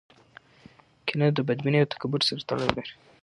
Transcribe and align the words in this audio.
کینه 1.07 1.27
د 1.33 1.39
بدبینۍ 1.47 1.79
او 1.81 1.89
تکبر 1.93 2.21
سره 2.27 2.41
تړاو 2.47 2.71
لري. 2.77 2.91